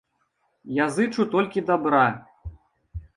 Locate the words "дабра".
1.69-2.03